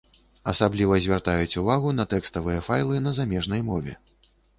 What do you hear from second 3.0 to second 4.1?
на замежнай мове.